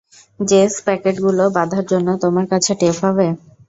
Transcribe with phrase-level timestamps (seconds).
[0.39, 3.27] JS প্যাকেটগুলা বাঁধার জন্য তোমার কাছে টেপ হবে?